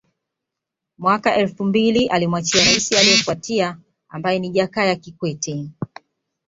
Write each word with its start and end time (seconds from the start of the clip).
Mwaka 0.97 1.35
elfu 1.35 1.63
mbili 1.63 2.07
alimwachia 2.07 2.65
Raisi 2.65 2.95
aliefuatia 2.97 3.77
ambaye 4.09 4.39
ni 4.39 4.49
Jakaya 4.49 4.95
Kikwete 4.95 5.69